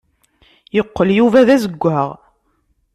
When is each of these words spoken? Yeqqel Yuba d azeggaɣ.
Yeqqel 0.75 1.09
Yuba 1.17 1.47
d 1.47 1.49
azeggaɣ. 1.55 2.07